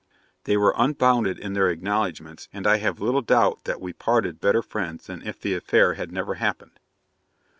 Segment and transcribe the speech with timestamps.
[0.45, 4.41] They were unbounded in their acknowledgements; and I have little doubt but that we parted
[4.41, 6.79] better friends than if the affair had never happened.'